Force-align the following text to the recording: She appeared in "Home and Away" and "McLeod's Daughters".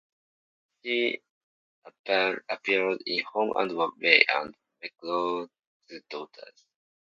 She 0.81 1.21
appeared 1.85 3.03
in 3.05 3.23
"Home 3.33 3.53
and 3.55 3.69
Away" 3.69 4.25
and 4.33 4.55
"McLeod's 4.83 5.51
Daughters". 6.09 6.65